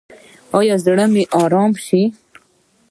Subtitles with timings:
[0.57, 2.01] ایا زړه مو ارام شو؟